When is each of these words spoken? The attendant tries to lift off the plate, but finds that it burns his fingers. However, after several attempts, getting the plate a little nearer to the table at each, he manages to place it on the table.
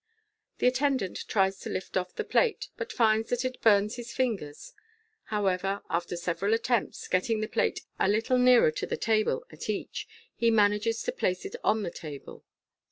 The 0.57 0.65
attendant 0.65 1.25
tries 1.27 1.59
to 1.59 1.69
lift 1.69 1.95
off 1.95 2.15
the 2.15 2.23
plate, 2.23 2.69
but 2.75 2.91
finds 2.91 3.29
that 3.29 3.45
it 3.45 3.61
burns 3.61 3.97
his 3.97 4.11
fingers. 4.15 4.73
However, 5.25 5.83
after 5.91 6.17
several 6.17 6.55
attempts, 6.55 7.07
getting 7.07 7.39
the 7.39 7.47
plate 7.47 7.81
a 7.99 8.07
little 8.09 8.39
nearer 8.39 8.71
to 8.71 8.87
the 8.87 8.97
table 8.97 9.45
at 9.51 9.69
each, 9.69 10.07
he 10.33 10.49
manages 10.49 11.03
to 11.03 11.11
place 11.11 11.45
it 11.45 11.55
on 11.63 11.83
the 11.83 11.91
table. 11.91 12.43